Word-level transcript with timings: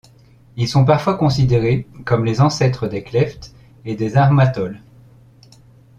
Ils 0.57 0.67
sont 0.67 0.83
parfois 0.83 1.15
considérés 1.15 1.85
comme 2.05 2.25
les 2.25 2.41
ancêtres 2.41 2.87
des 2.87 3.03
klephtes 3.03 3.53
et 3.85 4.15
armatoles. 4.17 4.81